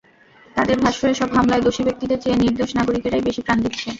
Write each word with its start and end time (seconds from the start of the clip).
তাদের 0.55 0.77
ভাষ্য, 0.79 1.01
এসব 1.07 1.29
হামলায় 1.33 1.63
দোষী 1.63 1.81
ব্যক্তিদের 1.83 2.21
চেয়ে 2.23 2.41
নির্দোষ 2.43 2.71
নাগরিকেরাই 2.75 3.25
বেশি 3.27 3.41
প্রাণ 3.41 3.57
দিচ্ছে। 3.63 3.87